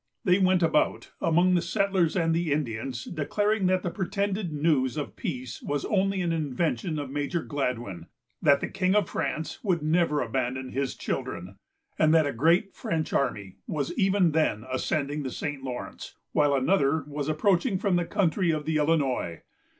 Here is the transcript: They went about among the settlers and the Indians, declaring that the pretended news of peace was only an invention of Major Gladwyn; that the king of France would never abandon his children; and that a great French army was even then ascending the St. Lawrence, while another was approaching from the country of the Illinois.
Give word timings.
They 0.23 0.39
went 0.39 0.63
about 0.63 1.11
among 1.21 1.53
the 1.53 1.61
settlers 1.61 2.15
and 2.17 2.33
the 2.33 2.51
Indians, 2.51 3.03
declaring 3.03 3.67
that 3.67 3.83
the 3.83 3.91
pretended 3.91 4.51
news 4.51 4.97
of 4.97 5.15
peace 5.15 5.61
was 5.61 5.85
only 5.85 6.21
an 6.23 6.31
invention 6.31 6.97
of 6.97 7.11
Major 7.11 7.43
Gladwyn; 7.43 8.07
that 8.41 8.61
the 8.61 8.67
king 8.67 8.95
of 8.95 9.07
France 9.07 9.63
would 9.63 9.83
never 9.83 10.19
abandon 10.21 10.71
his 10.71 10.95
children; 10.95 11.57
and 11.99 12.15
that 12.15 12.25
a 12.25 12.33
great 12.33 12.73
French 12.73 13.13
army 13.13 13.57
was 13.67 13.93
even 13.95 14.31
then 14.31 14.65
ascending 14.71 15.21
the 15.21 15.29
St. 15.29 15.63
Lawrence, 15.63 16.15
while 16.31 16.55
another 16.55 17.03
was 17.05 17.29
approaching 17.29 17.77
from 17.77 17.95
the 17.95 18.03
country 18.05 18.49
of 18.49 18.65
the 18.65 18.77
Illinois. 18.77 19.43